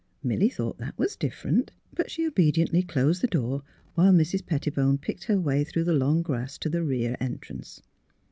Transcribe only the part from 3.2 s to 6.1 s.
the door while Mrs. Pettibone picked her way through the